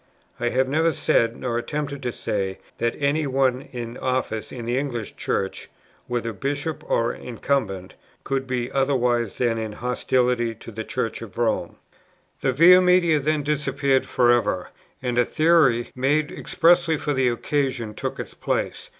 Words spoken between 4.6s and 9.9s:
the English Church, whether Bishop or incumbent, could be otherwise than in